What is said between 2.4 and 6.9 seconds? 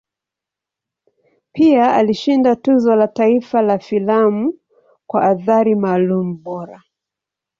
Tuzo la Taifa la Filamu kwa Athari Maalum Bora.